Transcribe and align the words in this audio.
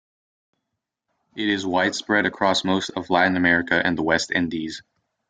It 1.35 1.47
is 1.47 1.63
widespread 1.63 2.25
across 2.25 2.63
most 2.63 2.89
of 2.89 3.11
Latin 3.11 3.37
America 3.37 3.79
and 3.85 3.95
the 3.95 4.01
West 4.01 4.31
Indies. 4.31 4.81